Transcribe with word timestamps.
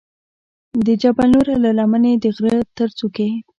د 0.85 0.87
جبل 1.01 1.27
نور 1.33 1.47
له 1.63 1.69
لمنې 1.77 2.13
د 2.23 2.25
غره 2.37 2.57
تر 2.77 2.89
څوکې. 2.97 3.29